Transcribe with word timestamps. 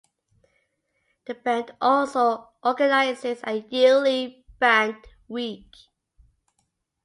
The 1.27 1.35
band 1.35 1.75
also 1.79 2.49
organises 2.63 3.41
a 3.43 3.57
yearly 3.69 4.47
"band 4.59 4.95
week". 5.27 5.75